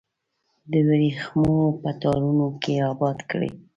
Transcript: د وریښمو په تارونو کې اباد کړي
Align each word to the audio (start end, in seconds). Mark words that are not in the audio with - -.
د 0.71 0.73
وریښمو 0.87 1.59
په 1.81 1.89
تارونو 2.01 2.47
کې 2.61 2.73
اباد 2.91 3.17
کړي 3.29 3.51